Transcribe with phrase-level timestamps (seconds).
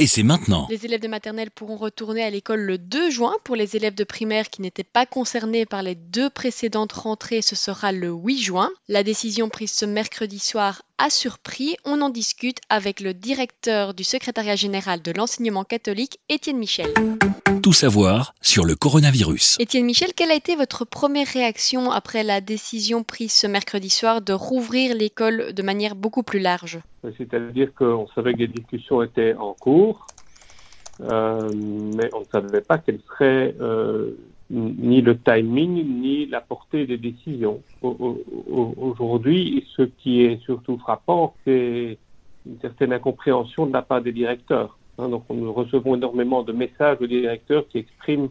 [0.00, 0.68] et c'est maintenant.
[0.70, 3.34] Les élèves de maternelle pourront retourner à l'école le 2 juin.
[3.42, 7.56] Pour les élèves de primaire qui n'étaient pas concernés par les deux précédentes rentrées, ce
[7.56, 8.70] sera le 8 juin.
[8.88, 11.76] La décision prise ce mercredi soir a surpris.
[11.84, 16.92] On en discute avec le directeur du secrétariat général de l'enseignement catholique, Étienne Michel.
[17.62, 19.56] Tout savoir sur le coronavirus.
[19.58, 24.22] Étienne Michel, quelle a été votre première réaction après la décision prise ce mercredi soir
[24.22, 26.78] de rouvrir l'école de manière beaucoup plus large?
[27.16, 29.87] C'est-à-dire qu'on savait que les discussions étaient en cours,
[31.00, 34.10] euh, mais on ne savait pas quel serait euh,
[34.50, 37.62] ni le timing ni la portée des décisions.
[37.82, 41.98] Aujourd'hui, ce qui est surtout frappant, c'est
[42.46, 44.78] une certaine incompréhension de la part des directeurs.
[44.98, 48.30] Hein, donc, nous recevons énormément de messages de directeurs qui expriment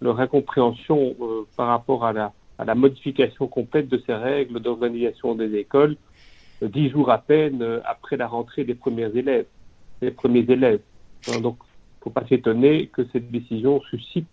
[0.00, 2.32] leur incompréhension euh, par rapport à la,
[2.74, 5.96] modification complète de ces règles d'organisation des écoles,
[6.62, 9.46] dix jours à peine après la rentrée des premiers élèves.
[10.02, 10.80] Les premiers élèves.
[11.28, 14.28] Hein, donc, il ne faut pas s'étonner que cette décision suscite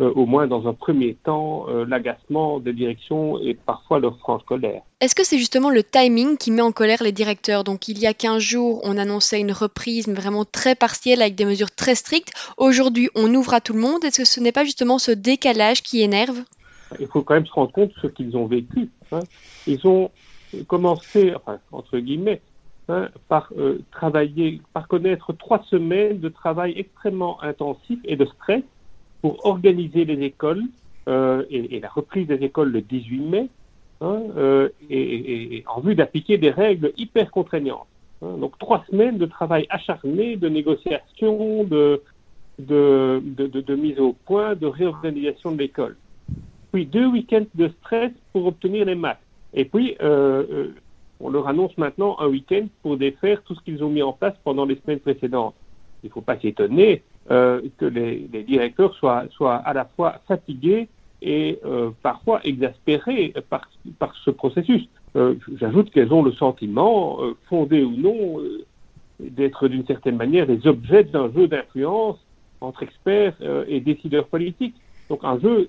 [0.00, 4.42] euh, au moins dans un premier temps, euh, l'agacement des directions et parfois leur franche
[4.44, 4.80] colère.
[5.00, 7.62] Est-ce que c'est justement le timing qui met en colère les directeurs?
[7.62, 11.44] Donc il y a 15 jours, on annonçait une reprise, vraiment très partielle, avec des
[11.44, 12.32] mesures très strictes.
[12.56, 14.02] Aujourd'hui, on ouvre à tout le monde.
[14.02, 16.38] Est-ce que ce n'est pas justement ce décalage qui énerve?
[16.98, 18.88] Il faut quand même se rendre compte de ce qu'ils ont vécu.
[19.12, 19.20] Hein.
[19.66, 20.10] Ils ont
[20.68, 22.40] commencé, enfin, entre guillemets,
[23.28, 28.62] par euh, travailler, par connaître trois semaines de travail extrêmement intensif et de stress
[29.20, 30.62] pour organiser les écoles
[31.08, 33.48] euh, et, la reprise des écoles le 18 mai,
[34.00, 37.86] hein, euh, et, en vue d'appliquer des règles hyper contraignantes.
[38.22, 38.36] Hein.
[38.38, 42.00] Donc trois semaines de travail acharné, de négociation, de,
[42.58, 45.96] mise au point, de réorganisation de l'école.
[46.72, 49.20] Puis deux week-ends de stress pour obtenir les masques.
[49.54, 49.96] Et puis,
[51.22, 54.34] on leur annonce maintenant un week-end pour défaire tout ce qu'ils ont mis en place
[54.42, 55.54] pendant les semaines précédentes.
[56.02, 60.88] Il ne faut pas s'étonner euh, que les, directeurs soient, à la fois fatigués
[61.22, 63.68] et euh, parfois exaspérés par,
[64.24, 64.88] ce processus.
[65.14, 68.40] Euh, J'ajoute qu'elles ont le sentiment, fondé ou non,
[69.20, 72.18] d'être d'une certaine manière des objets d'un jeu d'influence
[72.60, 73.34] entre experts
[73.68, 74.74] et décideurs politiques.
[75.08, 75.68] Donc un jeu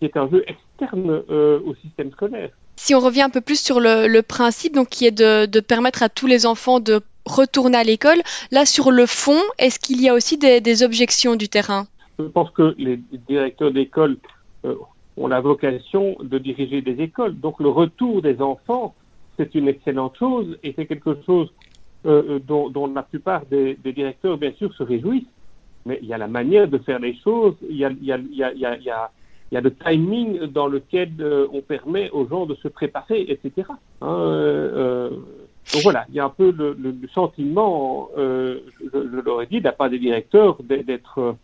[0.00, 2.50] qui est un jeu externe au système scolaire.
[2.76, 6.08] Si on revient un peu plus sur le, principe, donc qui est de, permettre à
[6.08, 8.20] tous les enfants de retourner à l'école.
[8.50, 11.86] Là, sur le fond, est-ce qu'il y a aussi des, objections du terrain?
[12.18, 14.16] Je pense que les directeurs d'école
[14.64, 14.74] euh,
[15.16, 17.38] ont la vocation de diriger des écoles.
[17.38, 18.94] Donc le retour des enfants,
[19.36, 21.52] c'est une excellente chose et c'est quelque chose
[22.04, 25.22] euh, dont, dont, la plupart des, directeurs, bien sûr, se réjouissent.
[25.86, 29.10] Mais il y a la manière de faire les choses, y a,
[29.52, 33.26] il y a le timing dans lequel euh, on permet aux gens de se préparer,
[33.28, 33.68] etc.
[34.00, 35.10] Hein, euh,
[35.74, 39.44] donc voilà, il y a un peu le, le, le sentiment, euh, je, je l'aurais
[39.44, 41.36] dit, de la part des directeurs d'être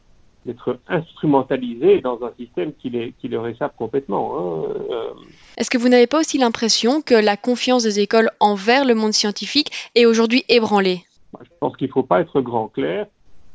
[0.46, 4.32] d'être instrumentalisés dans un système qui, les, qui leur échappe complètement.
[4.38, 4.72] Hein.
[4.90, 5.10] Euh...
[5.58, 9.12] Est-ce que vous n'avez pas aussi l'impression que la confiance des écoles envers le monde
[9.12, 11.02] scientifique est aujourd'hui ébranlée?
[11.42, 13.08] Je pense qu'il ne faut pas être grand clair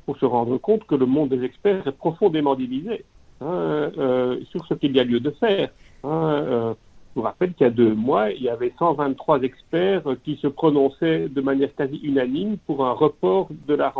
[0.06, 3.06] pour se rendre compte que le monde des experts est profondément divisé
[3.43, 5.69] hein, euh, sur ce qu'il y a lieu de faire.
[6.03, 6.73] Hein, euh,
[7.09, 10.47] je vous rappelle qu'il y a deux mois, il y avait 123 experts qui se
[10.47, 13.93] prononçaient de manière quasi unanime pour un report de la,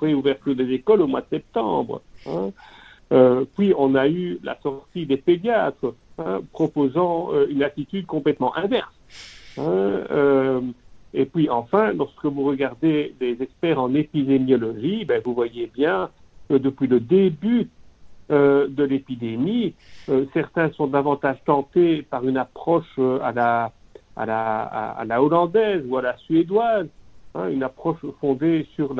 [0.00, 2.02] réouverture des écoles au mois de septembre.
[2.26, 2.50] Hein.
[3.12, 5.94] Euh, puis on a eu la sortie des pédiatres
[6.52, 8.94] proposant une attitude complètement inverse.
[11.14, 16.10] Et puis enfin, lorsque vous regardez des experts en épidémiologie, ben, vous voyez bien
[16.48, 17.68] que depuis le début
[18.32, 19.74] euh, de l'épidémie.
[20.08, 23.72] Euh, certains sont davantage tentés par une approche euh, à, la,
[24.16, 26.86] à, la, hollandaise ou à la suédoise,
[27.34, 28.94] hein, une approche fondée sur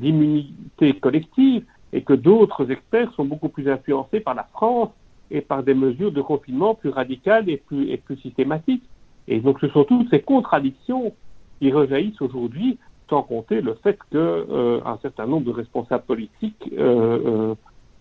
[0.00, 4.90] l'immunité collective, et que d'autres experts sont beaucoup plus influencés par la France
[5.30, 8.84] et par des mesures de confinement plus radicales et plus, et plus systématiques.
[9.28, 11.12] Et donc ce sont toutes ces contradictions
[11.58, 12.78] qui rejaillissent aujourd'hui,
[13.08, 16.70] sans compter le fait qu'un euh, certain nombre de responsables politiques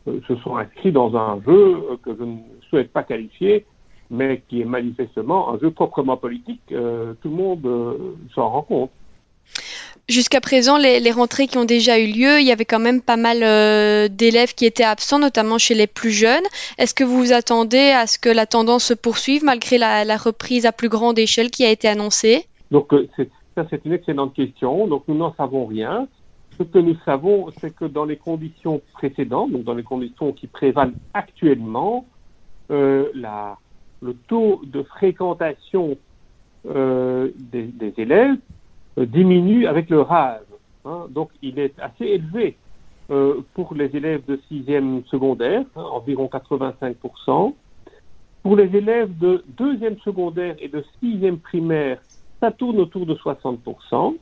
[0.05, 2.37] se sont inscrits dans un jeu que je ne
[2.69, 3.65] souhaite pas qualifier,
[4.09, 6.61] mais qui est manifestement un jeu proprement politique.
[6.71, 8.91] Euh, tout le monde euh, s'en rend compte.
[10.09, 13.01] Jusqu'à présent, les, les, rentrées qui ont déjà eu lieu, il y avait quand même
[13.01, 16.43] pas mal euh, d'élèves qui étaient absents, notamment chez les plus jeunes.
[16.77, 20.17] Est-ce que vous vous attendez à ce que la tendance se poursuive malgré la, la
[20.17, 22.45] reprise à plus grande échelle qui a été annoncée?
[22.71, 22.91] Donc,
[23.55, 24.87] ça, c'est une excellente question.
[24.87, 26.07] Donc, nous n'en savons rien.
[26.61, 30.45] Ce que nous savons, c'est que dans les conditions précédentes, donc dans les conditions qui
[30.45, 32.05] prévalent actuellement,
[32.69, 33.57] la,
[34.01, 35.97] le taux de fréquentation
[36.63, 38.37] des, des, élèves
[38.95, 40.45] diminue avec leur âge.
[40.85, 41.07] Hein.
[41.09, 42.57] donc il est assez élevé
[43.55, 47.55] pour les élèves de sixième secondaire, hein, environ 85%.
[48.43, 51.99] Pour les élèves de deuxième secondaire et de sixième primaire,
[52.39, 54.15] ça tourne autour de 60%.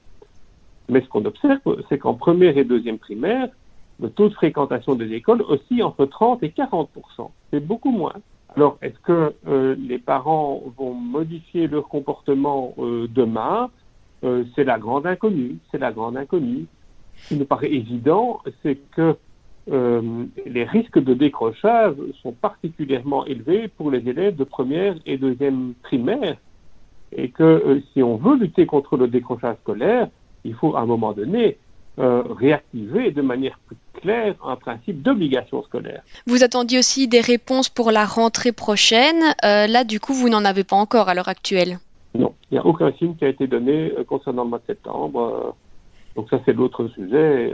[0.89, 3.47] Mais ce qu'on observe, c'est qu'en première et deuxième primaire,
[4.01, 6.87] le taux de fréquentation des écoles aussi entre 30 et 40%
[7.51, 8.13] C'est beaucoup moins.
[8.55, 13.69] Alors, est-ce que euh, les parents vont modifier leur comportement euh, demain?
[14.23, 15.57] Euh, C'est la grande inconnue.
[15.71, 16.65] C'est la grande inconnue.
[17.17, 19.15] Ce qui nous paraît évident, c'est que
[20.47, 21.93] les risques de décrochage
[22.23, 26.37] sont particulièrement élevés pour les élèves de première et deuxième primaire,
[27.11, 30.07] et que si on veut lutter contre le décrochage scolaire,
[30.43, 31.57] il faut à un moment donné
[31.99, 36.01] euh, réactiver de manière plus claire un principe d'obligation scolaire.
[36.27, 39.21] Vous attendiez aussi des réponses pour la rentrée prochaine.
[39.43, 41.79] Euh, là, du coup, vous n'en avez pas encore à l'heure actuelle
[42.15, 44.67] Non, il n'y a aucun signe qui a été donné euh, concernant le mois de
[44.67, 45.55] septembre.
[46.15, 47.51] donc ça, c'est l'autre sujet.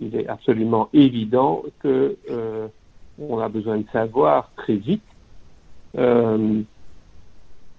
[0.00, 2.16] il est absolument évident que
[3.18, 5.02] on a besoin de savoir très vite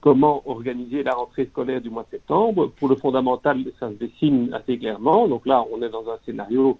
[0.08, 2.72] comment organiser la rentrée scolaire du mois de septembre.
[2.80, 5.28] Pour le fondamental, ça se dessine assez clairement.
[5.28, 6.80] Donc là, on est dans un scénario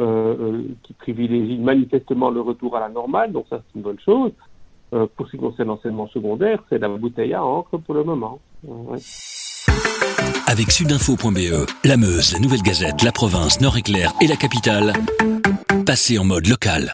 [0.00, 0.02] euh,
[0.40, 4.32] euh, qui privilégie manifestement le retour à la normale, donc ça c'est une bonne chose.
[4.92, 8.40] Euh, pour ce qui concerne l'enseignement secondaire, c'est la bouteille à encre pour le moment.
[10.48, 14.94] Avec sudinfo.be, la Meuse, la Nouvelle Gazette, la province, Nord-Éclair et la capitale,
[15.86, 16.82] passez en mode local.